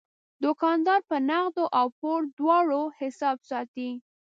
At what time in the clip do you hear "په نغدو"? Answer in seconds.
1.09-1.65